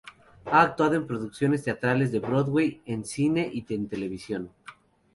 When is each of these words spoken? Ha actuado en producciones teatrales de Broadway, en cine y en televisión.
Ha 0.45 0.61
actuado 0.63 0.95
en 0.95 1.05
producciones 1.05 1.61
teatrales 1.63 2.11
de 2.11 2.17
Broadway, 2.17 2.81
en 2.87 3.05
cine 3.05 3.51
y 3.53 3.63
en 3.71 3.87
televisión. 3.87 4.51